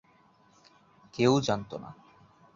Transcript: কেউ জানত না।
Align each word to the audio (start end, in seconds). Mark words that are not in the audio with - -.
কেউ 1.13 1.33
জানত 1.41 1.71
না। 1.73 1.89